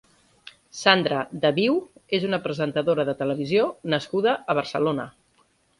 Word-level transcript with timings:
Sandra 0.77 1.19
Daviú 1.43 1.75
és 2.19 2.27
una 2.31 2.41
presentadora 2.49 3.07
de 3.11 3.17
televisió 3.23 3.71
nascuda 3.97 4.39
a 4.55 4.63
Barcelona. 4.63 5.13